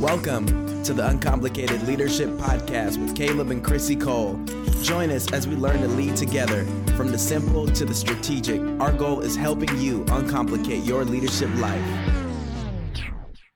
[0.00, 4.38] Welcome to the Uncomplicated Leadership Podcast with Caleb and Chrissy Cole.
[4.82, 8.60] Join us as we learn to lead together from the simple to the strategic.
[8.78, 11.82] Our goal is helping you uncomplicate your leadership life.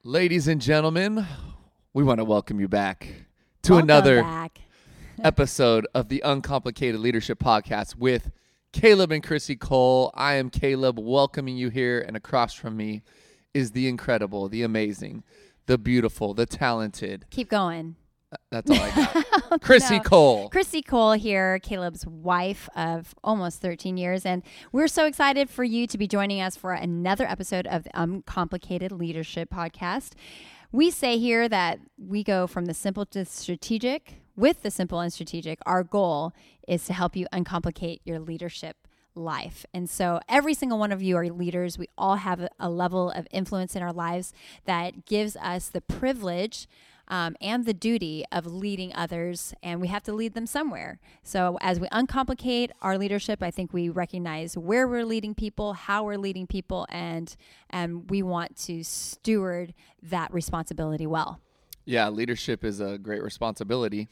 [0.03, 1.27] Ladies and gentlemen,
[1.93, 3.27] we want to welcome you back
[3.65, 4.61] to Welcome another back.
[5.23, 8.31] episode of the Uncomplicated Leadership Podcast with
[8.73, 10.11] Caleb and Chrissy Cole.
[10.15, 13.03] I am Caleb, welcoming you here, and across from me
[13.53, 15.23] is the incredible, the amazing,
[15.71, 17.27] the beautiful, the talented.
[17.31, 17.95] Keep going.
[18.33, 19.27] Uh, that's all I got.
[19.53, 20.03] Oh, Chrissy No.
[20.03, 20.49] Cole.
[20.49, 24.27] Chrissy Cole here, Caleb's wife of almost 13 years.
[24.27, 27.91] And we're so excited for you to be joining us for another episode of the
[27.95, 30.15] Uncomplicated Leadership Podcast.
[30.73, 34.15] We say here that we go from the simple to strategic.
[34.37, 36.33] With the simple and strategic, our goal
[36.67, 38.77] is to help you uncomplicate your leadership
[39.15, 39.65] life.
[39.75, 41.79] And so every single one of you are leaders.
[41.79, 44.33] We all have a, level of influence in our lives
[44.65, 46.69] that gives us the privilege
[47.09, 51.01] um, and the duty of leading others, and we have to lead them somewhere.
[51.25, 56.05] So, as we uncomplicate our leadership, I think we recognize where we're leading people, how
[56.05, 57.35] we're leading people, and
[57.69, 61.41] and we want to steward that responsibility well.
[61.85, 64.09] Yeah, leadership is a great responsibility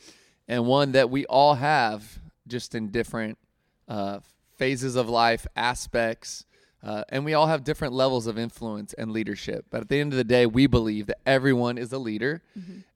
[0.48, 3.38] and one that we all have just in different
[3.86, 4.18] uh,
[4.58, 6.44] phases of life, aspects,
[6.82, 9.66] uh, and we all have different levels of influence and leadership.
[9.70, 12.42] But at the end of the day, we believe that everyone is a leader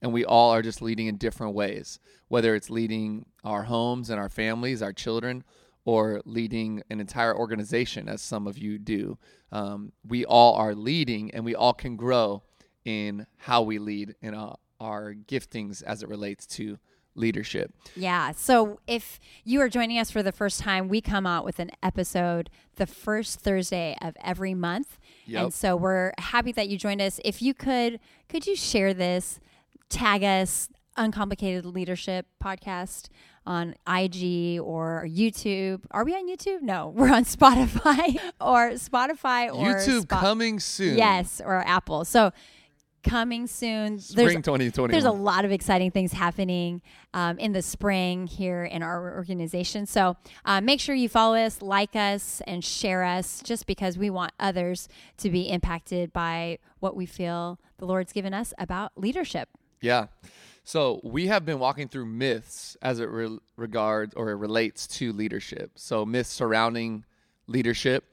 [0.01, 4.21] and we all are just leading in different ways, whether it's leading our homes and
[4.21, 5.43] our families, our children,
[5.85, 9.19] or leading an entire organization, as some of you do.
[9.51, 12.45] Um, we all are leading and we all can grow
[12.85, 16.79] in how we lead in uh, our giftings as it relates to
[17.15, 17.73] leadership.
[17.95, 18.33] Yeah.
[18.33, 21.71] So if you are joining us for the first time, we come out with an
[21.83, 24.99] episode the first Thursday of every month.
[25.27, 25.43] Yep.
[25.43, 27.21] And so we're happy that you joined us.
[27.25, 29.41] If you could, could you share this,
[29.89, 33.09] tag us, Uncomplicated Leadership Podcast
[33.47, 35.81] on IG or YouTube.
[35.91, 36.63] Are we on YouTube?
[36.63, 40.99] No, we're on Spotify or Spotify or YouTube coming soon.
[40.99, 42.05] Yes, or Apple.
[42.05, 42.33] So
[43.03, 43.99] coming soon.
[43.99, 44.91] Spring 2021.
[44.91, 46.83] There's a lot of exciting things happening
[47.15, 49.87] um, in the spring here in our organization.
[49.87, 54.11] So uh, make sure you follow us, like us, and share us just because we
[54.11, 59.49] want others to be impacted by what we feel the Lord's given us about leadership.
[59.81, 60.07] Yeah.
[60.65, 65.13] So we have been walking through myths as it re- regards or it relates to
[65.13, 65.73] leadership.
[65.75, 67.05] So myths surrounding
[67.49, 68.05] leadership.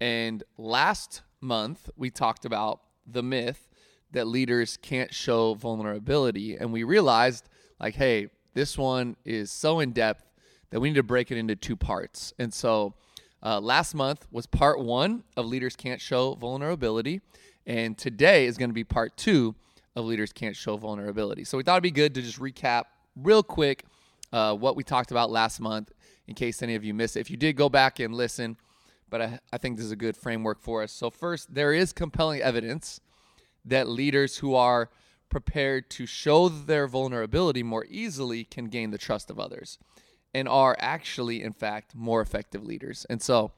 [0.00, 3.65] And last month we talked about the myth
[4.12, 6.56] that leaders can't show vulnerability.
[6.56, 7.48] And we realized,
[7.80, 10.24] like, hey, this one is so in depth
[10.70, 12.32] that we need to break it into two parts.
[12.38, 12.94] And so
[13.42, 17.20] uh, last month was part one of Leaders Can't Show Vulnerability.
[17.66, 19.54] And today is going to be part two
[19.94, 21.44] of Leaders Can't Show Vulnerability.
[21.44, 22.84] So we thought it'd be good to just recap
[23.16, 23.84] real quick
[24.32, 25.92] uh, what we talked about last month
[26.26, 27.20] in case any of you missed it.
[27.20, 28.56] If you did go back and listen,
[29.08, 30.92] but I, I think this is a good framework for us.
[30.92, 33.00] So, first, there is compelling evidence
[33.66, 34.90] that leaders who are
[35.28, 39.78] prepared to show their vulnerability more easily can gain the trust of others
[40.32, 43.06] and are actually, in fact, more effective leaders.
[43.10, 43.52] And so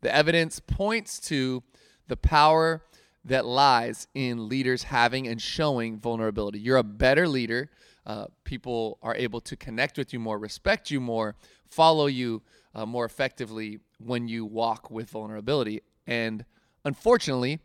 [0.00, 1.62] the evidence points to
[2.08, 2.82] the power
[3.24, 6.58] that lies in leaders having and showing vulnerability.
[6.58, 7.70] You're a better leader.
[8.06, 11.36] Uh, people are able to connect with you more, respect you more,
[11.68, 12.42] follow you
[12.74, 15.82] uh, more effectively when you walk with vulnerability.
[16.06, 16.44] And
[16.84, 17.60] unfortunately,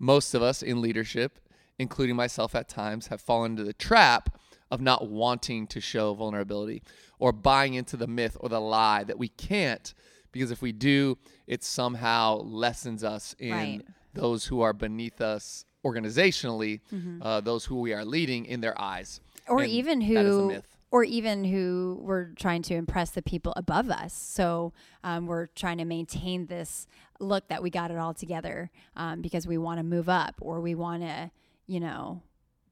[0.00, 1.38] most of us in leadership,
[1.78, 4.36] including myself at times, have fallen into the trap
[4.70, 6.82] of not wanting to show vulnerability
[7.18, 9.94] or buying into the myth or the lie that we can't
[10.32, 13.80] because if we do, it somehow lessens us in Right.
[14.14, 16.80] those who are beneath us organizationally,
[17.20, 19.20] uh, those who we are leading in their eyes.
[19.48, 20.76] or And even that is a who myth.
[20.90, 24.12] Or even who we're trying to impress the people above us.
[24.12, 24.72] So
[25.04, 26.86] um, we're trying to maintain this
[27.20, 30.60] look that we got it all together um, because we want to move up or
[30.60, 31.30] we want to
[31.66, 32.22] you know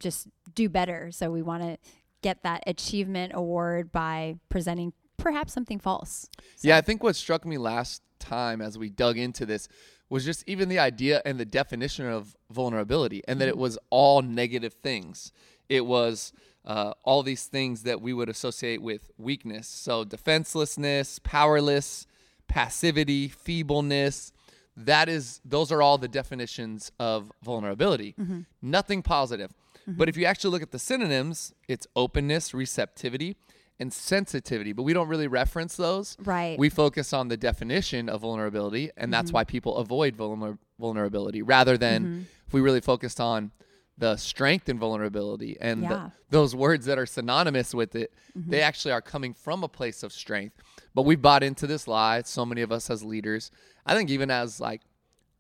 [0.01, 1.11] just do better.
[1.13, 1.79] So we want to
[2.23, 6.29] get that achievement award by presenting perhaps something false.
[6.61, 9.69] Yeah, I think what struck me last time as we dug into this
[10.09, 14.23] was just even the idea and the definition of vulnerability, and that it was all
[14.23, 15.33] negative things.
[15.69, 16.33] It was
[16.69, 19.67] uh, all these things that we would associate with weakness.
[19.67, 22.07] So, defenselessness, powerless,
[22.47, 24.33] passivity, feebleness.
[24.77, 28.15] That is, those are all the definitions of vulnerability.
[28.21, 28.41] Mm-hmm.
[28.63, 29.51] Nothing positive.
[29.81, 29.99] Mm-hmm.
[29.99, 33.37] But if you actually look at the synonyms, it's openness, receptivity,
[33.81, 34.73] and sensitivity.
[34.75, 36.19] But we don't really reference those.
[36.23, 36.59] Right.
[36.59, 39.37] We focus on the definition of vulnerability, and that's mm-hmm.
[39.37, 43.53] why people avoid vulner- vulnerability rather than if we really focused on
[43.99, 48.93] the strength and vulnerability and the, those words that are synonymous with it, they actually
[48.93, 50.57] are coming from a place of strength.
[50.95, 52.23] But we bought into this lie.
[52.23, 53.51] So many of us as leaders,
[53.85, 54.83] I think even as like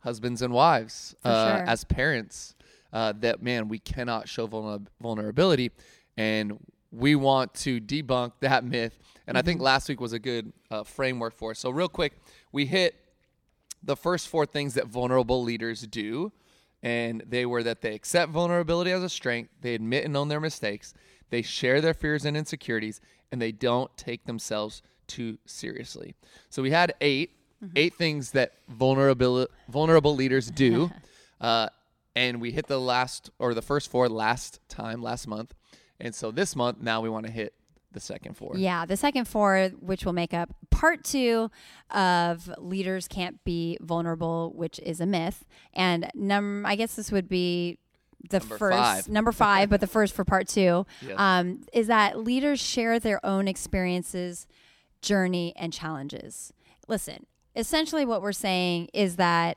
[0.00, 1.66] husbands and wives, uh, sure.
[1.68, 2.56] as parents,
[2.92, 5.70] uh, that man, we cannot show vulner- vulnerability,
[6.16, 6.58] and
[6.90, 8.98] we want to debunk that myth.
[9.26, 11.58] And I think last week was a good uh, framework for us.
[11.58, 12.14] So real quick,
[12.50, 12.96] we hit
[13.82, 16.32] the first four things that vulnerable leaders do.
[16.82, 20.40] And they were that they accept vulnerability as a strength, they admit and own their
[20.40, 20.94] mistakes,
[21.30, 23.00] they share their fears and insecurities,
[23.32, 26.14] and they don't take themselves too seriously.
[26.50, 27.30] So we had 8
[27.74, 30.90] eight things that vulnerable vulnerable leaders do,
[31.40, 31.68] uh,
[32.14, 35.54] and we hit the last or the first four last time last month,
[36.00, 37.54] and so this month now we want to hit
[37.92, 38.52] the second four.
[38.56, 41.50] Yeah, the second four, which will make up part two
[41.90, 46.64] of leaders can't be vulnerable, which is a myth, and num.
[46.66, 47.78] I guess this would be
[48.30, 49.08] the Number first five.
[49.08, 51.14] number five, but the first for part two Yes.
[51.18, 54.46] um, is that leaders share their own experiences,
[55.02, 56.52] journey, and challenges.
[56.88, 59.56] Listen, essentially, what we're saying is that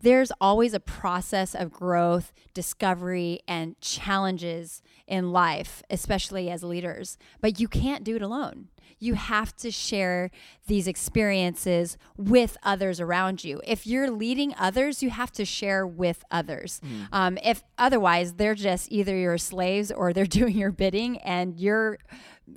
[0.00, 7.18] there's always a process of growth, discovery, and challenges in life, especially as leaders.
[7.40, 8.68] But you can't do it alone.
[8.98, 10.30] You have to share
[10.66, 13.60] these experiences with others around you.
[13.66, 16.80] If you're leading others, you have to share with others.
[17.12, 21.98] Um, if otherwise, they're just either your slaves or they're doing your bidding, and you're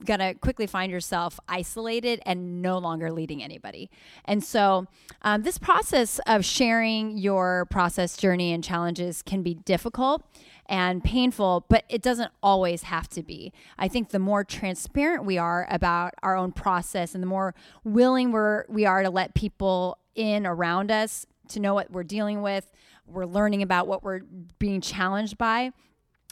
[0.06, 3.90] gonna quickly find yourself isolated and no longer leading anybody.
[4.26, 4.88] And so,
[5.22, 10.24] um, this process of sharing your process, journey, and challenges can be difficult
[10.72, 13.52] and painful, but it doesn't always have to be.
[13.78, 17.54] I think the more transparent we are about our own process, and the more
[17.84, 22.42] willing we're we are to let people in around us to know what we're dealing
[22.42, 22.72] with,
[23.06, 24.22] we're learning about what we're
[24.58, 25.72] being challenged by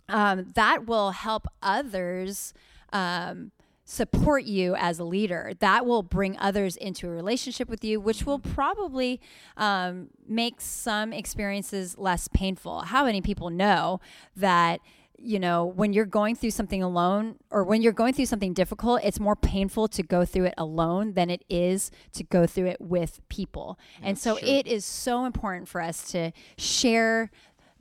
[0.10, 2.54] um, that will help others
[2.92, 3.52] um,
[3.90, 5.54] support you as a leader.
[5.60, 9.20] That will bring others into a relationship with you, which will probably
[9.58, 12.82] um, make some experiences less painful.
[12.82, 14.00] How many people know
[14.36, 14.80] that?
[15.22, 19.02] You know, when you're going through something alone or when you're going through something difficult,
[19.04, 22.80] it's more painful to go through it alone than it is to go through it
[22.80, 23.78] with people.
[24.02, 27.32] and so it is so important for us to share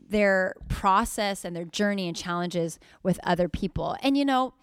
[0.08, 3.96] their process and their journey and challenges with other people.
[4.02, 4.54] And you know,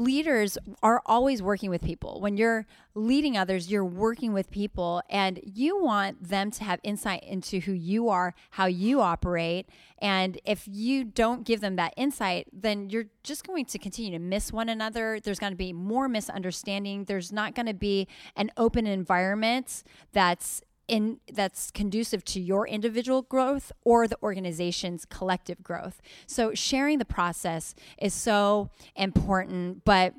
[0.00, 2.20] leaders are always working with people.
[2.20, 7.22] When you're leading others, you're working with people and you want them to have insight
[7.22, 9.68] into who you are, how you operate.
[9.98, 14.18] And if you don't give them that insight, then you're just going to continue to
[14.18, 15.20] miss one another.
[15.22, 17.04] There's going to be more misunderstanding.
[17.04, 23.22] There's not going to be an open environment that's in that's conducive to your individual
[23.22, 26.02] growth or the organization's collective growth.
[26.26, 30.14] So sharing the process is so important, but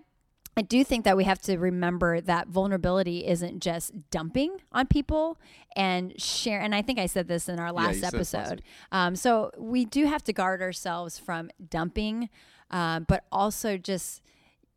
[0.56, 5.38] I do think that we have to remember that vulnerability isn't just dumping on people
[5.76, 6.62] and share.
[6.62, 8.62] And I think I said this in our last last episode.
[8.94, 12.30] Um, so we do have to guard ourselves from dumping,
[12.70, 14.22] um, but also just,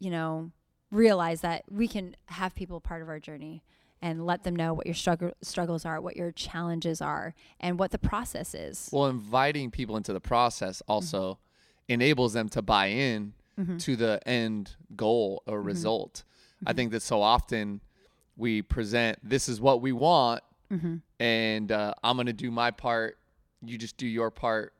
[0.01, 0.51] you know,
[0.91, 3.63] realize that we can have people part of our journey
[4.03, 7.91] and let them know what your struggle, struggles are, what your challenges are, and what
[7.91, 8.89] the process is.
[8.93, 10.93] Well, inviting people into the process mm-hmm.
[10.93, 11.39] also
[11.89, 13.79] enables them to buy in mm-hmm.
[13.79, 15.67] to the end goal or mm-hmm.
[15.67, 16.25] result.
[16.67, 17.81] I think that so often
[18.37, 20.43] we present this is what we want,
[21.21, 23.19] and uh, I'm going to do my part.
[23.63, 24.73] You just do your part.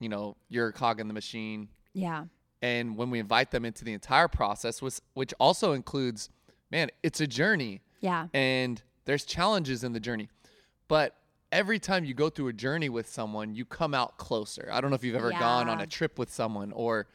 [0.00, 1.68] You know, you're a cog in the machine.
[1.92, 2.24] Yeah.
[2.62, 6.30] And when we invite them into the entire process, which, which also includes,
[6.70, 8.28] man, it's a journey Yeah.
[8.34, 10.28] and there's challenges in the journey.
[10.88, 11.14] But
[11.52, 14.68] every time you go through a journey with someone, you come out closer.
[14.72, 17.06] I don't know if you've ever gone on a trip with someone or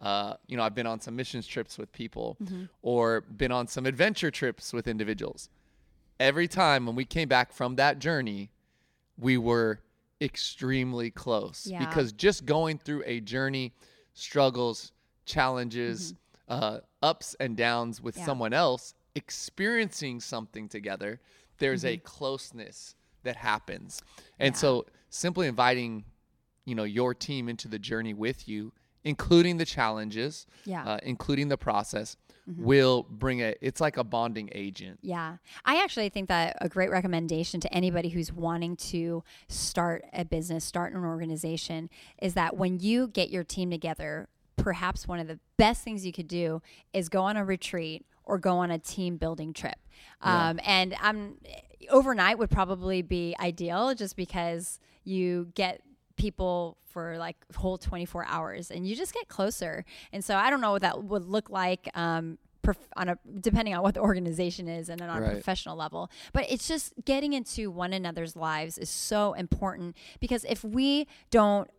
[0.00, 2.64] uh, you know, I've been on some missions trips with people Mm-hmm.
[2.82, 5.50] or been on some adventure trips with individuals.
[6.18, 8.50] Every time when we came back from that journey,
[9.18, 9.80] we were
[10.22, 11.80] extremely close Yeah.
[11.86, 13.74] because just going through a journey,
[14.14, 14.92] struggles,
[15.26, 16.14] challenges,
[16.48, 18.20] uh, ups and downs with Mm-hmm.
[18.20, 18.26] Yeah.
[18.26, 21.20] someone else, experiencing something together,
[21.58, 22.04] there's a Mm-hmm.
[22.04, 24.00] closeness that happens.
[24.38, 26.04] And so simply inviting,
[26.64, 28.72] you know, your team into the journey with you,
[29.04, 30.84] including the challenges, Yeah.
[30.84, 32.16] uh, including the process,
[32.50, 32.64] Mm-hmm.
[32.64, 33.58] will bring it.
[33.60, 34.98] It's like a bonding agent.
[35.02, 35.36] Yeah.
[35.64, 40.64] I actually think that a great recommendation to anybody who's wanting to start a business,
[40.64, 41.90] start an organization,
[42.20, 46.12] is that when you get your team together, perhaps one of the best things you
[46.12, 46.62] could do
[46.94, 49.76] is go on a retreat or go on a team building trip.
[50.22, 51.36] Um, and I'm
[51.90, 55.80] overnight would probably be ideal just because you get
[56.16, 60.60] people for like whole 24 hours and you just get closer and so i don't
[60.60, 64.68] know what that would look like um, prof- on a depending on what the organization
[64.68, 65.28] is and on Right.
[65.30, 70.44] a professional level but it's just getting into one another's lives is so important because
[70.48, 71.70] if we don't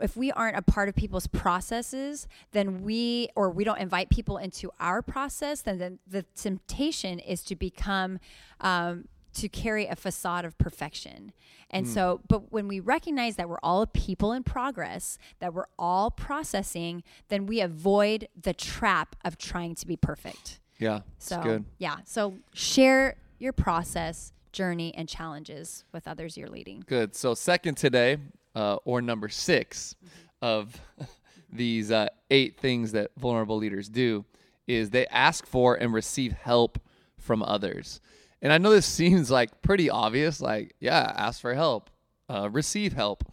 [0.00, 4.36] if we aren't a part of people's processes then we or we don't invite people
[4.36, 8.18] into our process then the, the temptation is to become
[8.60, 11.32] um, to carry a facade of perfection
[11.70, 16.10] and so but when we recognize that we're all people in progress that we're all
[16.10, 21.00] processing then we avoid the trap of trying to be perfect Yeah.
[21.18, 21.64] so good.
[21.78, 27.14] yeah so share your process journey and challenges with others you're leading Good.
[27.14, 28.16] So second today,
[28.58, 29.94] uh, or number 6
[30.42, 30.80] of
[31.52, 34.24] these uh, eight things that vulnerable leaders do,
[34.66, 36.78] is they ask for and receive help
[37.16, 38.00] from others.
[38.42, 41.90] And I know this seems like pretty obvious, like yeah, ask for help,
[42.28, 43.24] uh, receive help.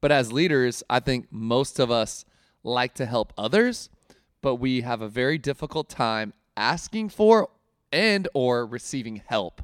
[0.00, 2.24] But as leaders, I think most of us
[2.64, 3.90] like to help others,
[4.40, 7.50] but we have a very difficult time asking for
[7.92, 9.60] and or receiving help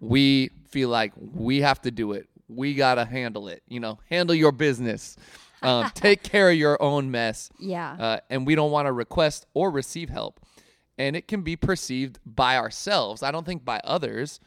[0.00, 2.28] we feel like we have to do it.
[2.48, 3.62] We got to handle it.
[3.68, 5.16] You know, handle your business.
[5.62, 7.50] Um, take care of your own mess.
[7.58, 10.40] yeah Uh, and we don't want to request or receive help.
[10.98, 13.22] And it can be perceived by ourselves.
[13.22, 14.40] I don't think by others,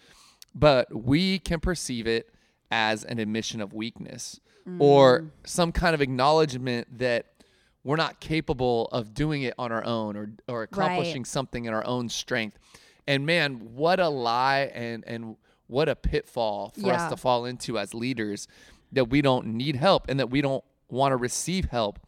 [0.56, 2.34] but we can perceive it
[2.72, 4.40] as an admission of weakness
[4.78, 7.26] or some kind of acknowledgement that
[7.84, 11.84] we're not capable of doing it on our own or, or accomplishing something in our
[11.88, 12.60] own strength.
[13.08, 15.38] And man, what a lie and, and
[15.70, 16.94] what a pitfall for Yeah.
[17.06, 18.48] us to fall into as leaders
[18.92, 22.00] that we don't need help and that we don't want to receive help.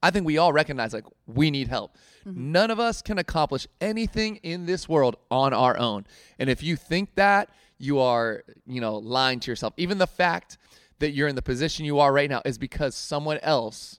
[0.00, 1.96] I think we all recognize like we need help.
[2.24, 2.52] Mm-hmm.
[2.52, 6.06] None of us can accomplish anything in this world on our own.
[6.38, 9.74] And if you think that, you are, you know, lying to yourself.
[9.76, 10.56] Even the fact
[11.00, 13.98] that you're in the position you are right now is because someone else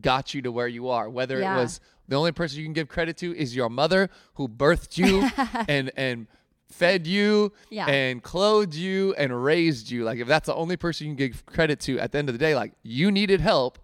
[0.00, 1.08] got you to where you are.
[1.08, 1.56] Whether Yeah.
[1.56, 4.96] it was the only person you can give credit to is your mother who birthed
[4.98, 5.28] you
[5.68, 6.26] and and
[6.68, 7.86] fed you Yeah.
[7.86, 10.04] and clothed you and raised you.
[10.04, 12.34] Like if that's the only person you can give credit to at the end of
[12.34, 13.78] the day, like you needed help.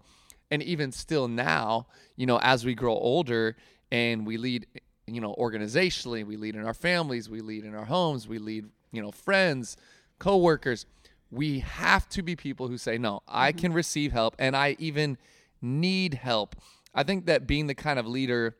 [0.51, 3.55] And even still now, you know, as we grow older
[3.91, 4.67] and we lead,
[5.07, 8.65] you know, organizationally, we lead in our families, we lead in our homes, we lead,
[8.91, 9.77] you know, friends,
[10.19, 10.85] coworkers.
[11.31, 13.59] We have to be people who say, no, I mm-hmm.
[13.59, 15.17] can receive help and I even
[15.59, 16.55] need help.
[16.93, 18.55] I think that being the kind of leader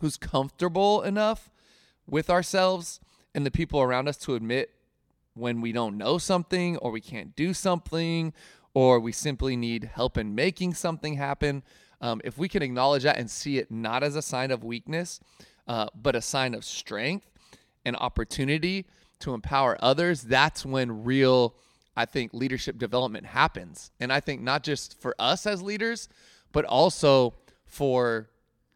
[0.00, 1.50] who's comfortable enough
[2.06, 3.00] with ourselves
[3.34, 4.70] and the people around us to admit
[5.34, 8.32] when we don't know something or we can't do something
[8.74, 11.62] or we simply need help in making something happen.
[12.00, 15.20] Um, if we can acknowledge that and see it not as a sign of weakness,
[15.68, 17.30] uh, but a sign of strength
[17.84, 18.86] and opportunity
[19.20, 21.54] to empower others, that's when real,
[21.96, 23.92] I think, leadership development happens.
[24.00, 26.08] And I think not just for us as leaders,
[26.50, 27.34] but also
[27.66, 28.28] for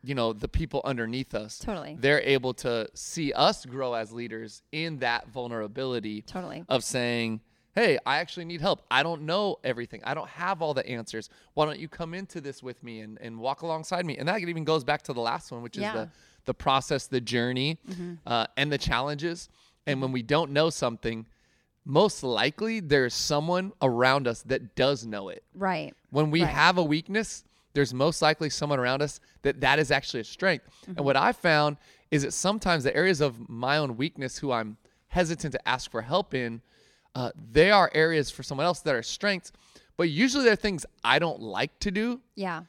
[0.07, 1.97] you know the people underneath us Totally.
[2.01, 6.65] they're able to see us grow as leaders in that vulnerability Totally.
[6.69, 7.41] of saying
[7.75, 8.85] hey i actually need help.
[8.91, 10.01] I don't know everything.
[10.05, 11.29] I don't have all the answers.
[11.55, 14.17] Why don't you come into this with me and, and walk alongside me?
[14.17, 16.09] And that even goes back to the last one which is the
[16.47, 17.79] the process the journey
[18.27, 19.49] uh, and the challenges.
[19.87, 21.27] And when we don't know something
[21.85, 25.45] most likely there's someone around us that does know it.
[25.55, 25.93] Right.
[26.11, 26.51] When we Right.
[26.55, 27.45] have a weakness
[27.77, 30.67] there's most likely someone around us that that is actually a strength.
[30.87, 31.77] And what i found
[32.11, 34.79] is that sometimes the areas of my own weakness who i'm
[35.09, 36.63] hesitant to ask for help in
[37.15, 39.53] uh, they are areas for someone else that are strengths
[39.99, 42.21] but usually they're things i don't like to do.
[42.35, 42.63] Yeah.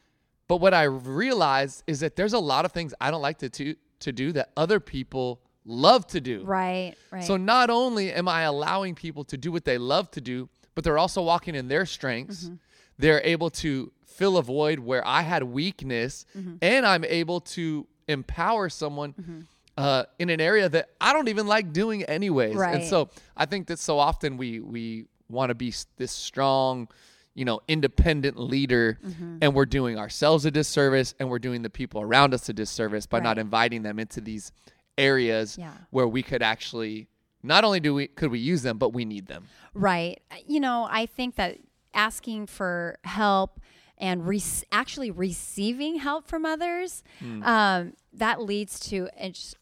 [0.49, 3.49] But what i realized is that there's a lot of things i don't like to,
[3.49, 6.43] to, to do that other people love to do.
[6.43, 7.23] Right right.
[7.23, 10.83] so not only am I allowing people to do what they love to do, but
[10.83, 12.45] they're also walking in their strengths.
[12.45, 12.55] Mm-hmm.
[12.99, 16.55] They're able to fill a void where I had weakness, Mm-hmm.
[16.61, 19.45] and I'm able to empower someone
[19.77, 22.59] uh, in an area that I don't even like doing anyways.
[22.59, 26.87] And so I think that so often we we want to be this strong,
[27.35, 29.37] you know, independent leader, Mm-hmm.
[29.41, 33.05] and we're doing ourselves a disservice, and we're doing the people around us a disservice
[33.05, 34.51] by not inviting them into these
[34.97, 35.71] areas Yeah.
[35.91, 37.07] where we could actually
[37.43, 39.43] not only do we could we use them but we need them
[39.75, 40.19] Right.
[40.47, 41.57] You know, I think that
[41.93, 43.59] asking for help
[43.97, 47.03] and re- actually receiving help from others,
[47.43, 49.09] um, that leads to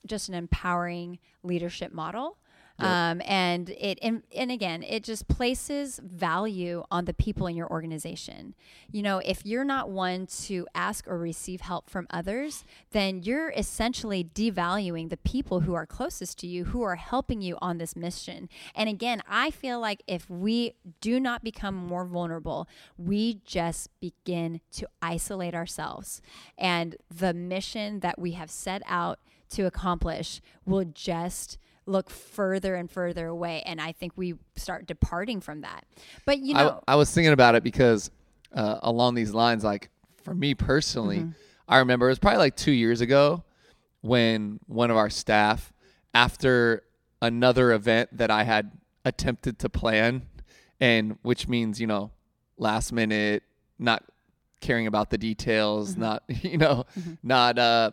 [0.06, 2.38] just an empowering leadership model.
[2.78, 7.70] Um, and it and, and again, it just places value on the people in your
[7.72, 8.54] organization.
[8.92, 13.52] You know, if you're not one to ask or receive help from others, then you're
[13.52, 17.96] essentially devaluing the people who are closest to you, who are helping you on this
[17.96, 18.50] mission.
[18.76, 22.68] And again, I feel like if we do not become more vulnerable,
[22.98, 26.22] we just begin to isolate ourselves.
[26.58, 29.20] And the mission that we have set out
[29.52, 35.40] to accomplish will just look further and further away and i think we start departing
[35.40, 35.86] from that
[36.26, 38.10] but you know I, I was thinking about it because
[38.54, 39.90] uh, along these lines, like
[40.24, 41.32] for me personally, Mm-hmm.
[41.68, 43.44] I remember it was probably like two years ago
[44.02, 45.74] when one of our staff,
[46.14, 46.84] after
[47.22, 48.72] another event that I had
[49.04, 50.22] attempted to plan,
[50.80, 52.12] and which means, you know,
[52.58, 53.44] last minute,
[53.80, 54.04] not
[54.62, 56.02] caring about the details, Mm-hmm.
[56.02, 56.86] not, you know,
[57.24, 57.92] not uh,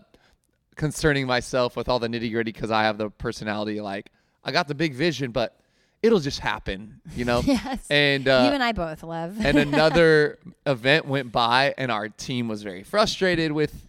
[0.76, 4.10] concerning myself with all the nitty gritty because I have the personality like,
[4.44, 5.58] I got the big vision, but
[6.02, 7.40] it'll just happen, you know?
[7.44, 7.86] yes.
[7.90, 9.36] And, uh, you and i both love.
[9.44, 13.88] and another event went by and our team was very frustrated with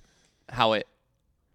[0.50, 0.88] how it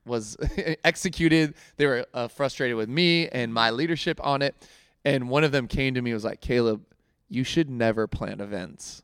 [0.04, 0.36] was
[0.84, 1.54] executed.
[1.76, 4.56] They were uh, frustrated with me and my leadership on it.
[5.04, 6.82] And one of them came to me and was like caleb
[7.28, 9.02] you should never plan events.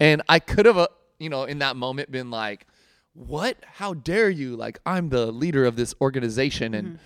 [0.00, 2.66] And i could have uh, you know in that moment been like
[3.14, 3.56] what?
[3.64, 4.56] How dare you?
[4.56, 6.98] Like i'm the leader of this organization and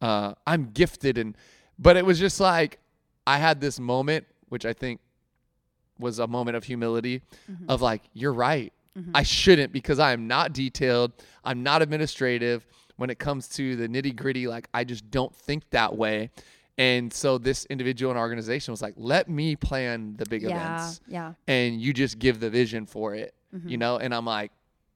[0.00, 1.36] uh, i'm gifted and
[1.78, 2.78] but it was just like
[3.26, 5.00] i had this moment which i think
[5.98, 7.22] was a moment of humility
[7.68, 8.72] of like you're right.
[9.14, 11.12] I shouldn't because i am not detailed.
[11.44, 12.66] I'm not administrative
[12.96, 16.30] when it comes to the nitty gritty like i just don't think that way.
[16.78, 21.00] And so this individual and organization was like let me plan the big yeah events
[21.06, 21.34] yeah.
[21.46, 23.68] and you just give the vision for it Mm-hmm.
[23.68, 23.98] you know?
[23.98, 24.50] And i'm like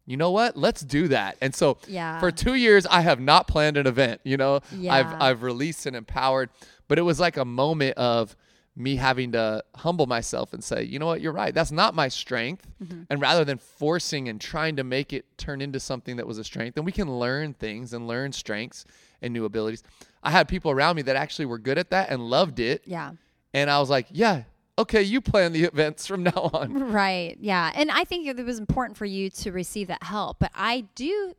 [0.06, 0.56] you know what?
[0.56, 1.36] Let's do that.
[1.40, 2.20] And so Yeah.
[2.20, 4.60] for two years i have not planned an event you know?
[4.72, 4.94] Yeah.
[4.94, 6.48] i've i've released and empowered
[6.88, 8.36] but it was like a moment of
[8.78, 11.20] me having to humble myself and say you know what?
[11.22, 11.52] You're right.
[11.54, 12.66] That's not my strength.
[12.82, 13.02] Mm-hmm.
[13.10, 16.44] and rather than forcing and trying to make it turn into something that was a
[16.44, 18.84] strength and we can learn things and learn strengths
[19.22, 19.82] and new abilities.
[20.22, 22.82] I had people around me that actually were good at that and loved it.
[22.84, 23.12] Yeah.
[23.54, 24.42] And i was like yeah
[24.78, 27.36] okay you plan the events from now on Right.
[27.40, 27.72] Yeah.
[27.74, 30.38] And I think it was important for you to receive that help.
[30.38, 31.34] But I do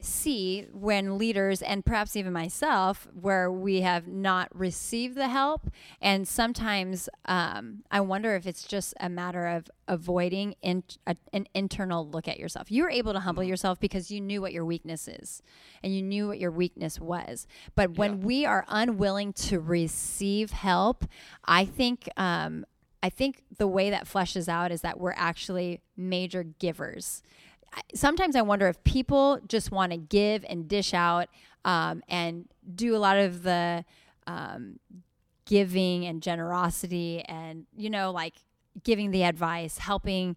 [0.00, 5.70] see when leaders and perhaps even myself where we have not received the help.
[6.00, 11.46] And sometimes um, i wonder if it's just a matter of avoiding in, a, an
[11.54, 12.70] internal look at yourself.
[12.70, 15.42] You were able to humble yourself because you knew what your weakness is
[15.82, 17.46] and you knew what your weakness was.
[17.74, 21.04] But when we are unwilling to receive help
[21.44, 22.64] i think um,
[23.02, 27.22] I think the way that fleshes out is that we're actually major givers.
[27.94, 31.28] Sometimes I wonder if people just want to give and dish out
[31.64, 33.84] um, and do a lot of the
[34.26, 34.78] um,
[35.46, 38.34] giving and generosity and, you know, like
[38.84, 40.36] giving the advice, helping,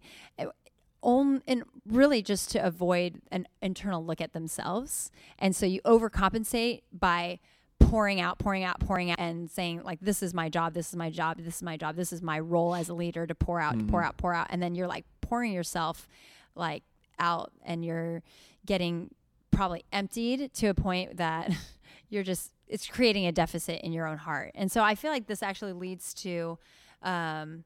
[1.02, 5.10] on, and really just to avoid an internal look at themselves.
[5.38, 7.40] And so you overcompensate by
[7.78, 10.96] pouring out, pouring out, pouring out, and saying, like, this is my job, this is
[10.96, 13.60] my job, this is my job, this is my role as a leader to pour
[13.60, 14.46] out, to pour out, pour out.
[14.50, 16.08] And then you're like pouring yourself
[16.54, 16.82] like
[17.18, 18.22] out and you're
[18.66, 19.10] getting
[19.50, 21.52] probably emptied to a point that
[22.08, 24.52] you're just, it's creating a deficit in your own heart.
[24.54, 26.58] And so I feel like this actually leads to,
[27.02, 27.64] um,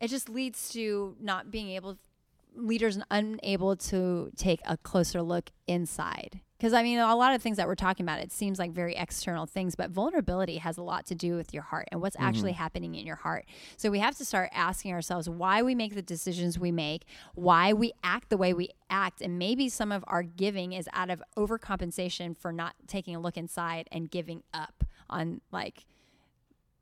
[0.00, 1.98] it just leads to not being able
[2.56, 7.56] leaders unable to take a closer look inside because i mean a lot of things
[7.56, 11.06] that we're talking about it seems like very external things but vulnerability has a lot
[11.06, 12.58] to do with your heart and what's actually mm-hmm.
[12.62, 13.46] happening in your heart
[13.76, 17.72] so we have to start asking ourselves why we make the decisions we make why
[17.72, 21.22] we act the way we act and maybe some of our giving is out of
[21.36, 25.86] overcompensation for not taking a look inside and giving up on like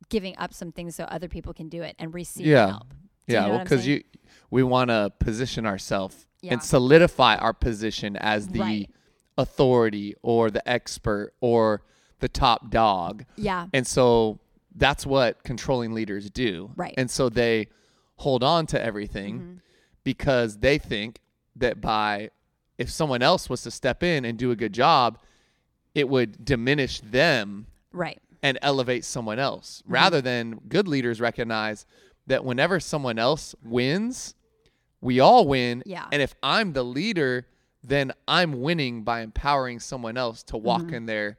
[0.08, 2.68] giving up some things so other people can do it and receive Yeah.
[2.68, 4.02] help Do you yeah, know well, because you,
[4.50, 6.52] we want to position ourselves Yeah.
[6.52, 8.90] and solidify our position as the Right.
[9.38, 11.82] Authority or the expert or
[12.20, 13.24] the top dog.
[13.36, 14.38] yeah And so
[14.76, 16.70] that's what controlling leaders do.
[16.76, 16.94] Right.
[16.98, 17.68] And so they
[18.16, 19.52] hold on to everything Mm-hmm.
[20.04, 21.20] because they think
[21.56, 22.30] that by
[22.76, 25.18] if someone else was to step in and do a good job,
[25.94, 29.92] it would diminish them right and elevate someone else Mm-hmm.
[29.94, 31.86] rather than good leaders recognize
[32.26, 34.34] that whenever someone else wins,
[35.00, 35.82] we all win.
[35.86, 36.06] Yeah.
[36.12, 37.46] And if I'm the leader,
[37.88, 40.94] then I'm winning by empowering someone else to walk Mm-hmm.
[40.94, 41.38] in their,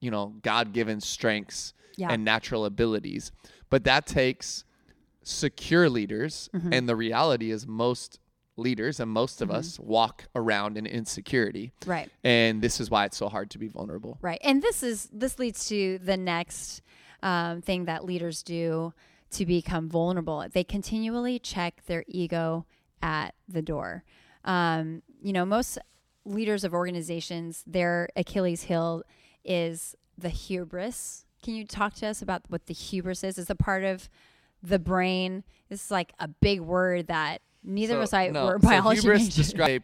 [0.00, 2.08] you know, God given strengths Yeah.
[2.12, 3.32] and natural abilities.
[3.70, 4.64] But that takes
[5.22, 6.48] secure leaders.
[6.54, 6.72] Mm-hmm.
[6.72, 8.20] And the reality is, most
[8.56, 9.50] leaders and most Mm-hmm.
[9.50, 11.72] of us walk around in insecurity.
[11.86, 14.18] right And this is why it's so hard to be vulnerable.
[14.22, 14.40] Right.
[14.42, 16.82] And this is this leads to the next
[17.22, 18.92] um, thing that leaders do
[19.32, 20.46] to become vulnerable.
[20.50, 22.64] They continually check their ego
[23.02, 24.04] at the door.
[24.44, 25.76] Um, you know, most
[26.24, 29.02] leaders of organizations, their Achilles heel
[29.44, 31.24] is the hubris.
[31.42, 33.36] Can you talk to us about what the hubris is?
[33.36, 34.08] Is a part of
[34.62, 35.42] the brain.
[35.68, 38.68] This is like a big word that neither So, of us I no, were so
[38.68, 39.82] biology hubris describes describe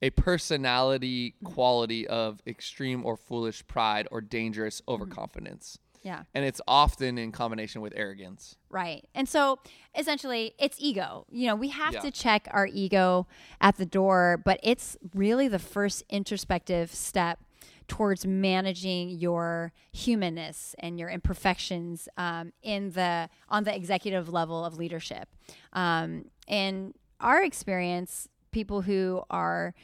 [0.00, 5.02] a personality quality of extreme or foolish pride or dangerous Mm-hmm.
[5.02, 5.78] overconfidence.
[6.08, 6.22] Yeah.
[6.34, 8.56] And it's often in combination with arrogance.
[8.70, 9.02] Right.
[9.14, 9.58] And so
[9.96, 11.26] essentially it's ego.
[11.30, 12.00] You know, we have Yeah.
[12.00, 13.26] to check our ego
[13.60, 17.38] at the door, but it's really the first introspective step
[17.88, 24.76] towards managing your humanness and your imperfections um, in the on the executive level of
[24.78, 25.28] leadership.
[25.72, 29.74] Um, in our experience, people who are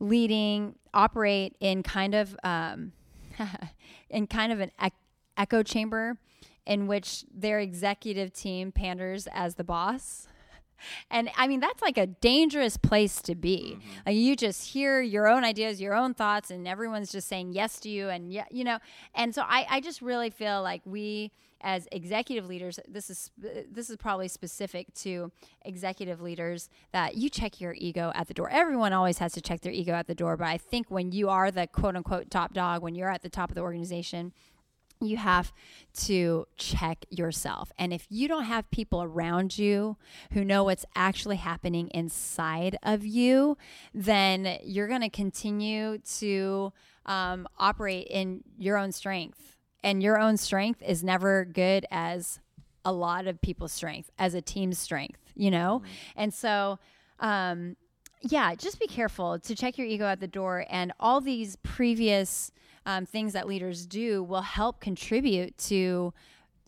[0.00, 2.92] leading operate in kind of um,
[4.10, 4.92] in kind of an ec-
[5.36, 6.18] echo chamber
[6.66, 10.28] in which their executive team panders as the boss.
[11.10, 13.76] And I mean, that's like a dangerous place to be.
[13.78, 13.90] Mm-hmm.
[14.06, 17.80] Like you just hear your own ideas, your own thoughts, and everyone's just saying yes
[17.80, 18.08] to you.
[18.08, 18.78] And yeah, you know,
[19.14, 21.32] and so I, I just really feel like we
[21.64, 25.32] as executive leaders, this is this is probably specific to
[25.64, 28.50] executive leaders that you check your ego at the door.
[28.50, 31.30] Everyone always has to check their ego at the door, but I think when you
[31.30, 34.34] are the quote unquote top dog, when you're at the top of the organization,
[35.04, 35.52] you have
[35.94, 37.70] to check yourself.
[37.78, 39.96] And if you don't have people around you
[40.32, 43.56] who know what's actually happening inside of you,
[43.92, 46.72] then you're going to continue to
[47.06, 49.56] um, operate in your own strength.
[49.82, 52.40] And your own strength is never good as
[52.84, 55.82] a lot of people's strength, as a team's strength, you know?
[56.16, 56.78] And so,
[57.20, 57.76] um,
[58.22, 60.64] yeah, just be careful to check your ego at the door.
[60.70, 62.50] And all these previous
[62.86, 66.12] um, things that leaders do will help contribute to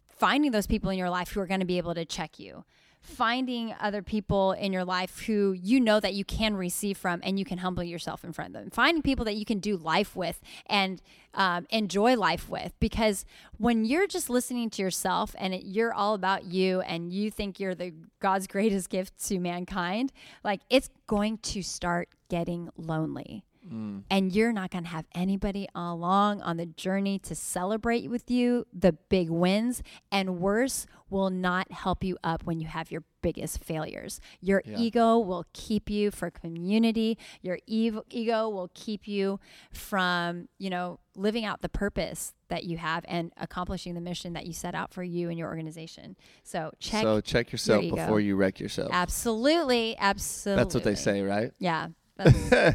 [0.09, 2.65] finding those people in your life who are going to be able to check you.
[3.03, 7.39] Finding other people in your life who you know that you can receive from and
[7.39, 8.71] you can humble yourself in front of them.
[8.71, 11.01] Finding people that you can do life with and
[11.33, 12.73] um, enjoy life with.
[12.81, 13.25] Because
[13.59, 17.61] when you're just listening to yourself and it, you're all about you and you think
[17.61, 24.05] you're the God's greatest gift to mankind, like it's going to start getting lonely Mm.
[24.11, 28.65] and you're not going to have anybody along on the journey to celebrate with you
[28.73, 33.63] the big wins and worse will not help you up when you have your biggest
[33.65, 34.79] failures your Yeah.
[34.79, 39.41] ego will keep you for community your ev- ego will keep you
[39.73, 44.47] from you know living out the purpose that you have and accomplishing the mission that
[44.47, 47.97] you set out for you and your organization so check so check yourself ego.
[47.97, 48.91] before you wreck yourself.
[48.93, 51.51] absolutely absolutely That's what they say, right?
[51.59, 51.89] yeah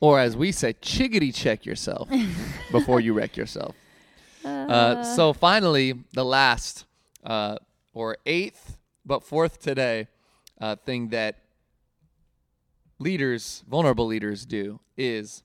[0.00, 2.08] Or as we say, chiggity check yourself
[2.72, 3.74] before you wreck yourself.
[4.44, 6.84] Uh, so finally, the last
[7.24, 7.56] uh,
[7.92, 10.08] or eighth, but fourth today,
[10.60, 11.38] uh, thing that
[12.98, 15.42] leaders, vulnerable leaders, do is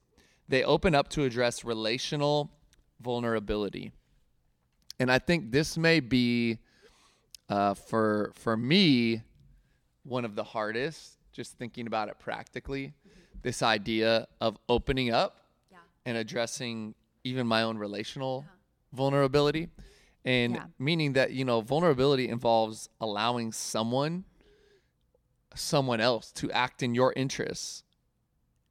[0.47, 2.51] they open up to address relational
[2.99, 3.91] vulnerability,
[4.99, 6.59] and I think this may be
[7.49, 9.23] uh, for for me
[10.03, 11.17] one of the hardest.
[11.33, 12.93] Just thinking about it practically,
[13.41, 15.37] this idea of opening up
[16.05, 18.45] and addressing even my own relational
[18.93, 19.69] vulnerability
[20.25, 20.65] and Yeah.
[20.79, 24.25] meaning that you know vulnerability involves allowing someone
[25.55, 27.83] someone else to act in your interests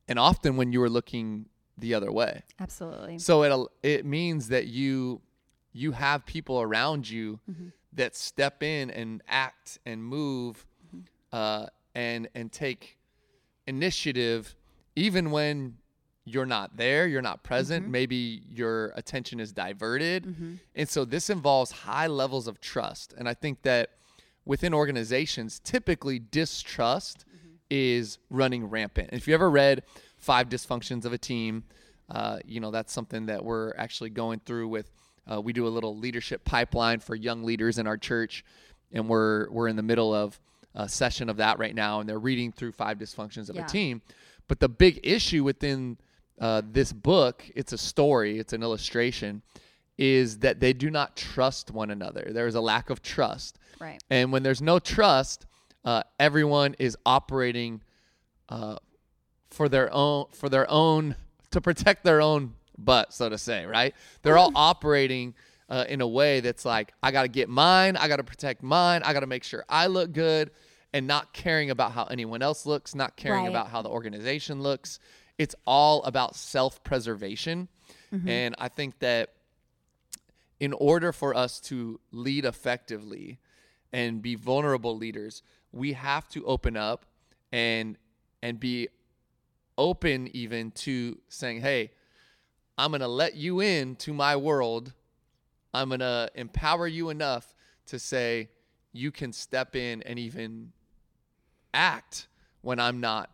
[0.09, 4.67] and often when you are looking the other way absolutely so it it means that
[4.67, 5.21] you
[5.73, 7.69] you have people around you Mm-hmm.
[7.93, 11.01] that step in and act and move Mm-hmm.
[11.33, 12.99] uh, and and take
[13.67, 14.55] initiative
[14.97, 15.77] even when
[16.25, 17.93] you're not there, you're not present, Mm-hmm.
[17.93, 20.59] maybe your attention is diverted.
[20.75, 23.15] And so this involves high levels of trust.
[23.17, 23.91] And I think that
[24.45, 27.49] within organizations, typically distrust Mm-hmm.
[27.71, 29.11] is running rampant.
[29.13, 29.83] If you ever read
[30.19, 31.65] Five Dysfunctions of a Team,
[32.11, 34.91] uh, you know, that's something that we're actually going through with.
[35.31, 38.45] Uh, we do a little leadership pipeline for young leaders in our church,
[38.93, 40.39] and we're we're in the middle of
[40.75, 43.65] a session of that right now, and they're reading through Five Dysfunctions of Yeah.
[43.65, 44.03] a Team.
[44.51, 45.97] But the big issue within
[46.41, 49.43] uh, this book, it's a story, it's an illustration,
[49.97, 52.31] is that they do not trust one another.
[52.33, 53.61] There is a lack of trust.
[53.79, 54.03] Right.
[54.11, 55.47] And when there's no trust,
[55.85, 57.81] uh, everyone is operating
[58.49, 58.79] uh,
[59.51, 61.15] for their own for their own
[61.53, 63.67] to protect their own butt, so to say.
[63.67, 63.95] Right?
[64.23, 65.35] They're all operating
[65.69, 68.65] uh, in a way that's like, I got to get mine, I got to protect
[68.65, 70.51] mine, I got to make sure I look good,
[70.93, 73.51] and not caring about how anyone else looks, not caring Right.
[73.51, 74.99] about how the organization looks.
[75.39, 77.69] It's all about self preservation.
[78.13, 78.29] Mm-hmm.
[78.29, 79.33] And I think that
[80.59, 83.39] in order for us to lead effectively
[83.93, 87.07] and be vulnerable leaders, we have to open up
[87.53, 87.97] and
[88.43, 88.89] and be
[89.79, 91.91] open even to saying, "Hey,
[92.77, 94.93] I'm going to let you in to my world.
[95.73, 97.55] I'm going to empower you enough
[97.87, 98.51] to say
[98.93, 100.73] you can step in and even
[101.75, 102.29] act
[102.63, 103.31] when I'm not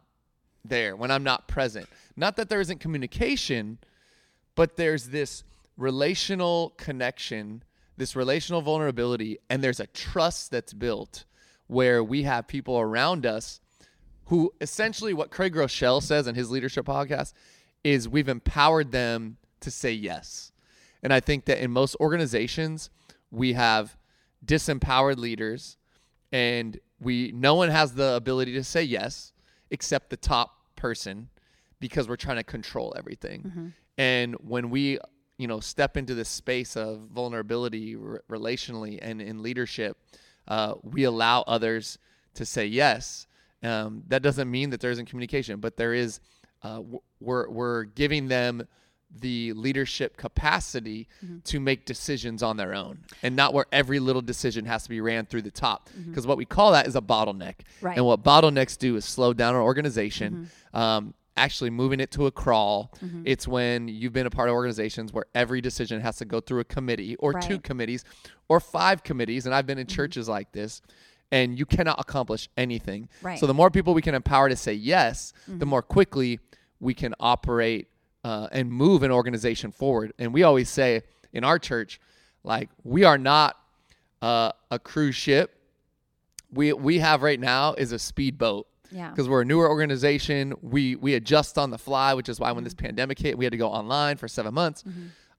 [0.64, 1.88] there, when I'm not present.
[2.16, 3.78] Not that there isn't communication,
[4.54, 5.44] but there's this
[5.76, 7.62] relational connection,
[7.96, 11.24] this relational vulnerability, and there's a trust that's built
[11.66, 13.60] where we have people around us
[14.26, 17.32] who essentially what Craig Groeschel says in his leadership podcast
[17.84, 20.52] is we've empowered them to say yes.
[21.02, 22.90] And I think that in most organizations,
[23.30, 23.96] we have
[24.44, 25.76] disempowered leaders
[26.32, 29.32] and we no one has the ability to say yes
[29.70, 31.28] except the top person
[31.80, 33.42] because we're trying to control everything.
[33.42, 33.66] Mm-hmm.
[33.98, 34.98] And when we,
[35.38, 39.96] you know, step into this space of vulnerability r- relationally and in leadership,
[40.48, 41.98] uh, we allow others
[42.34, 43.26] to say yes.
[43.62, 46.20] Um, that doesn't mean that there isn't communication, but there is.
[46.62, 48.66] Uh, w- we're we're giving them
[49.10, 51.38] the leadership capacity Mm-hmm.
[51.44, 55.00] to make decisions on their own, and not where every little decision has to be
[55.00, 55.88] ran through the top.
[55.90, 56.10] Mm-hmm.
[56.10, 57.96] Because what we call that is a bottleneck, Right.
[57.96, 60.50] and what bottlenecks do is slow down an organization.
[60.74, 62.92] Um, actually, moving it to a crawl.
[63.24, 66.60] It's when you've been a part of organizations where every decision has to go through
[66.60, 68.04] a committee or two committees
[68.48, 69.46] or five committees.
[69.46, 70.82] And I've been in churches like this,
[71.32, 73.08] and you cannot accomplish anything.
[73.22, 73.38] Right.
[73.38, 76.40] So the more people we can empower to say yes, the more quickly
[76.80, 77.88] we can operate
[78.26, 80.12] uh, and move an organization forward.
[80.18, 82.00] And we always say in our church,
[82.42, 83.56] like we are not
[84.20, 85.46] uh, a cruise ship.
[86.52, 89.10] We we have right now is a speedboat Yeah.
[89.10, 90.54] because we're a newer organization.
[90.62, 93.52] We we adjust on the fly, which is why when this pandemic hit, we had
[93.52, 94.82] to go online for seven months.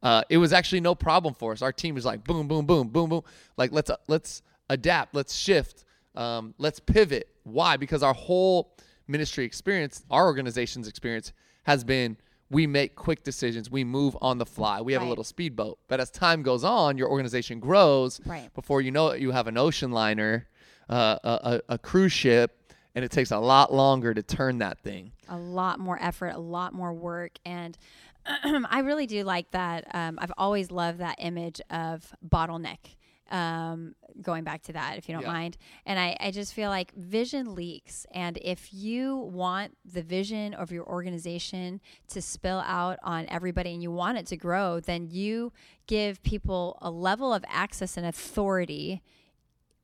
[0.03, 1.61] Uh, it was actually no problem for us.
[1.61, 3.23] Our team was like boom, boom, boom, boom, boom.
[3.57, 7.25] Like let's let's adapt, let's shift, um, let's pivot.
[7.43, 7.77] Why?
[7.77, 8.75] Because our whole
[9.07, 11.31] ministry experience, our organization's experience,
[11.63, 12.17] has been
[12.49, 14.79] we make quick decisions, we move on the fly.
[14.81, 15.07] We have Right.
[15.07, 15.79] a little speedboat.
[15.87, 18.21] But as time goes on, your organization grows.
[18.25, 18.53] Right.
[18.53, 20.47] Before you know it, you have an ocean liner,
[20.89, 24.79] uh, a, a, a cruise ship, and it takes a lot longer to turn that
[24.79, 25.11] thing.
[25.29, 27.33] a lot more effort, a lot more work.
[27.45, 27.77] And
[28.25, 29.85] I really do like that.
[29.93, 32.95] Um, I've always loved that image of bottleneck.
[33.29, 35.31] Um, going back to that, if you don't Yeah.
[35.33, 35.57] mind.
[35.85, 38.05] And I, I just feel like vision leaks.
[38.11, 43.83] And if you want the vision of your organization to spill out on everybody and
[43.83, 45.51] you want it to grow, then you
[45.87, 49.01] give people a level of access and authority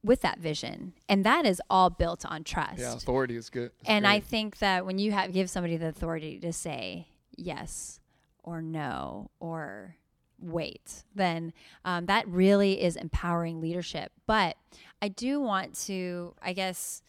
[0.03, 0.93] with that vision.
[1.07, 3.71] And that is all built on trust yeah authority is good.
[3.85, 7.99] and I think that when you have give somebody the authority to say yes
[8.43, 9.95] or no or
[10.43, 11.53] wait, then
[11.85, 14.11] um, that really is empowering leadership.
[14.27, 14.57] But
[15.01, 17.01] I do want to, I guess,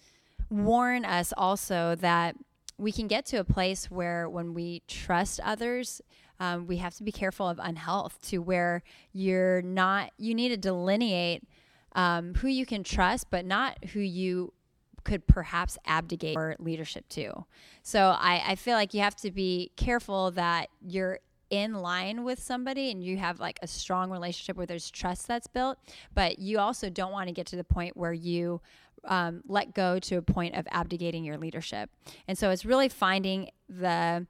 [0.50, 2.36] warn us also that
[2.78, 6.00] we can get to a place where when we trust others,
[6.40, 10.56] um, we have to be careful of unhealth to where you're not, you need to
[10.56, 11.44] delineate
[11.94, 14.52] um, who you can trust, but not who you
[15.04, 17.44] could perhaps abdicate leadership to.
[17.82, 21.20] So I, I feel like you have to be careful that you're
[21.56, 25.46] in line with somebody and you have like a strong relationship where there's trust that's
[25.46, 25.78] built,
[26.14, 28.60] but you also don't want to get to the point where you
[29.04, 31.90] um, let go to a point of abdicating your leadership.
[32.26, 34.26] And so it's really finding the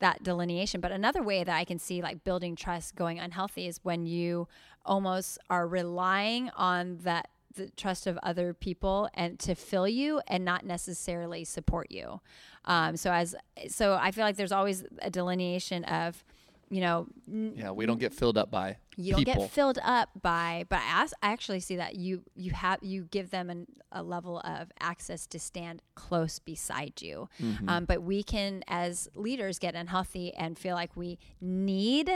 [0.00, 0.80] that delineation.
[0.80, 4.48] But another way that I can see like building trust going unhealthy is when you
[4.84, 10.44] almost are relying on that the trust of other people and to fill you and
[10.44, 12.20] not necessarily support you.
[12.64, 13.34] Um, so as
[13.68, 16.24] so I feel like there's always a delineation of,
[16.72, 20.08] you know, n- Yeah, we don't get filled up by you don't get filled up
[20.22, 23.66] by but I, as, I actually see that you you have you give them an,
[23.90, 27.68] a level of access to stand close beside you Mm-hmm.
[27.68, 32.10] um, but we can as leaders get unhealthy and feel like we need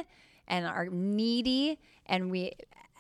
[0.49, 2.53] and are needy and we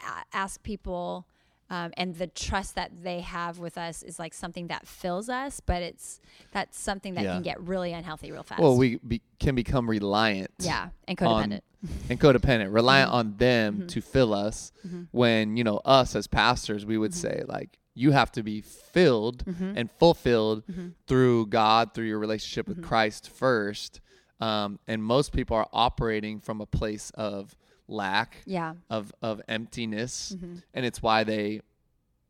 [0.07, 1.27] a- ask people
[1.71, 5.61] um, and the trust that they have with us is like something that fills us
[5.61, 6.21] but it's
[6.53, 7.35] that's something that Yeah.
[7.35, 10.51] can get really unhealthy real fast well, we be, can become reliant.
[10.61, 11.61] yeah and on- codependent
[12.11, 13.17] and codependent, reliant Mm-hmm.
[13.19, 14.73] on them to fill us.
[15.13, 17.01] When you know us as pastors, we Mm-hmm.
[17.03, 20.89] would say like, you have to be filled and fulfilled Mm-hmm.
[21.07, 24.01] through God, through your relationship with Christ first.
[24.41, 27.55] Um, and most people are operating from a place of
[27.89, 30.57] lack, yeah of of emptiness, Mm-hmm.
[30.75, 31.61] and it's why they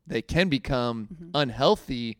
[0.05, 1.29] they can become Mm-hmm.
[1.33, 2.17] unhealthy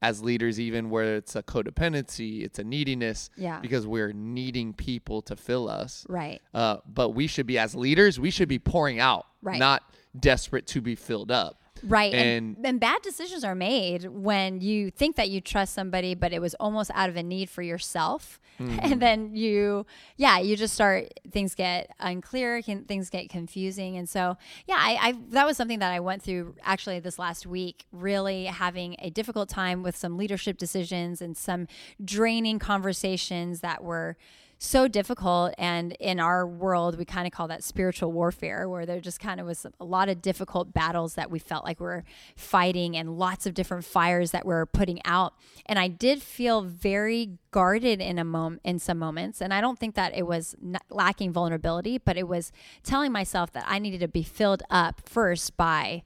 [0.00, 3.58] as leaders, even where it's a codependency, it's a neediness, Yeah.
[3.60, 6.06] because we're needing people to fill us.
[6.08, 6.40] Right.
[6.54, 9.58] Uh, but we should be, as leaders, we should be pouring out, Right.
[9.58, 9.82] not
[10.18, 11.62] desperate to be filled up.
[11.84, 12.12] Right.
[12.14, 16.32] And- And, and bad decisions are made when you think that you trust somebody, but
[16.32, 18.40] it was almost out of a need for yourself.
[18.58, 18.78] Mm-hmm.
[18.82, 19.86] And then you,
[20.16, 23.96] yeah, you just start, things get unclear, can, things get confusing.
[23.96, 24.36] And so,
[24.66, 28.46] yeah, I, I, that was something that I went through actually this last week, really
[28.46, 31.68] having a difficult time with some leadership decisions and some
[32.04, 34.16] draining conversations that were
[34.58, 35.54] so difficult.
[35.56, 39.40] And in our world we kind of call that spiritual warfare where there just kind
[39.40, 42.04] of was a lot of difficult battles that we felt like we are
[42.36, 45.34] fighting and lots of different fires that we are putting out.
[45.66, 49.40] And i did feel very guarded in a moment in some moments.
[49.40, 50.56] And i don't think that it was
[50.90, 55.56] lacking vulnerability but it was telling myself that i needed to be filled up first
[55.56, 56.02] by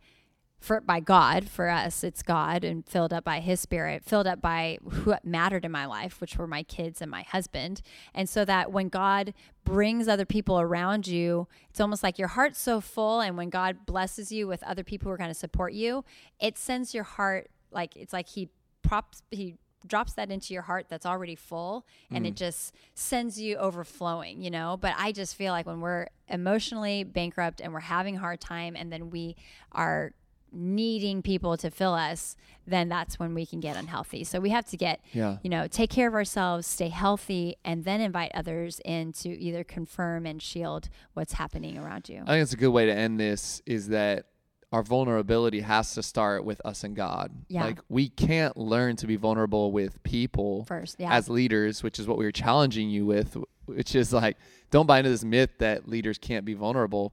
[0.63, 4.41] for by God for us it's God and filled up by his spirit filled up
[4.41, 7.83] by what mattered in my life which were my kids and my husband.
[8.15, 12.61] And so that when God brings other people around you it's almost like your heart's
[12.61, 15.73] so full and when God blesses you with other people who are going to support
[15.73, 16.05] you
[16.41, 18.49] it sends your heart like it's like he
[18.83, 22.37] props he drops that into your heart that's already full and it mm.
[22.37, 24.79] just sends you overflowing you know?
[24.81, 28.77] But i just feel like when we're emotionally bankrupt and we're having a hard time
[28.77, 29.35] and then we
[29.73, 30.13] are
[30.53, 32.37] needing people to fill us
[32.67, 35.39] then that's when we can get unhealthy so we have to get Yeah.
[35.43, 39.65] you know take care of ourselves stay healthy and then invite others in to either
[39.65, 43.19] confirm and shield what's happening around you I think it's a good way to end
[43.19, 44.27] this is that
[44.73, 47.31] our vulnerability has to start with us and God.
[47.49, 47.65] Yeah.
[47.67, 52.07] Like we can't learn to be vulnerable with people first yeah as leaders, which is
[52.07, 53.37] what we were challenging you with,
[53.67, 54.39] which is like
[54.71, 57.13] don't buy into this myth that leaders can't be vulnerable.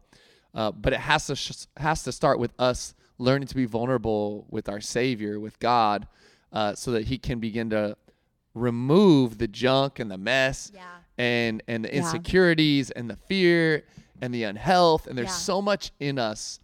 [0.56, 4.48] Uh, but it has to sh- has to start with us learning to be vulnerable
[4.50, 6.08] with our Savior, with God,
[6.52, 7.96] uh, so that He can begin to
[8.56, 10.82] remove the junk and the mess yeah
[11.18, 11.98] and and the Yeah.
[12.00, 13.84] insecurities and the fear
[14.22, 15.34] and the unhealth and there's Yeah.
[15.34, 16.60] so much in us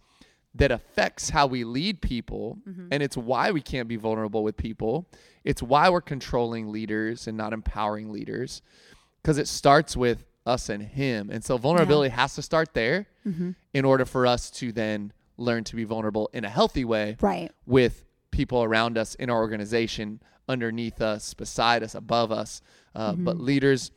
[0.54, 2.88] that affects how we lead people Mm-hmm.
[2.90, 5.06] and it's why we can't be vulnerable with people
[5.44, 8.62] it's why we're controlling leaders and not empowering leaders
[9.22, 13.50] because it starts with us and him and so vulnerability has to start there Mm-hmm.
[13.74, 17.50] in order for us to then learn to be vulnerable in a healthy way right
[17.66, 22.60] with people around us in our organization, underneath us, beside us, above us.
[22.94, 23.24] Uh, Mm-hmm.
[23.24, 23.90] But leaders,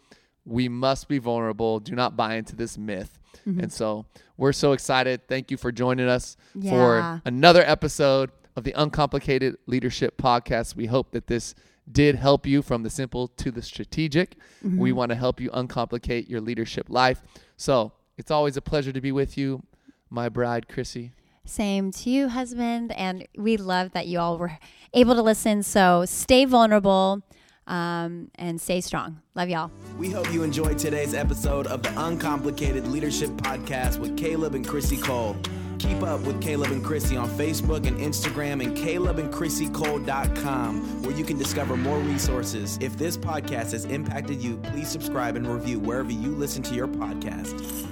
[0.45, 1.80] we must be vulnerable.
[1.80, 3.19] Do not buy into this myth.
[3.47, 3.60] Mm-hmm.
[3.62, 4.06] And so
[4.38, 5.28] we're so excited.
[5.28, 6.71] Thank you for joining us Yeah.
[6.71, 10.75] for another episode of the Uncomplicated Leadership Podcast.
[10.75, 11.56] We hope that this
[11.91, 14.36] did help you from the simple to the strategic.
[14.65, 14.78] Mm-hmm.
[14.78, 17.21] We want to help you uncomplicate your leadership life.
[17.58, 19.63] So it's always a pleasure to be with you,
[20.10, 21.12] my bride, Chrissy.
[21.49, 22.91] Same to you, husband.
[22.91, 24.57] And we love that you all were
[24.93, 25.63] able to listen.
[25.63, 27.21] So stay vulnerable
[27.65, 29.21] um, and stay strong.
[29.35, 29.71] Love y'all.
[29.97, 34.97] We hope you enjoyed today's episode of the Uncomplicated Leadership Podcast with Caleb and Chrissy
[34.97, 35.35] Cole.
[35.79, 41.38] Keep up with Caleb and Chrissy on Facebook and Instagram and calebandchrissycole.com where you can
[41.38, 42.77] discover more resources.
[42.81, 46.88] If this podcast has impacted you, please subscribe and review wherever you listen to your
[46.88, 47.88] podcast.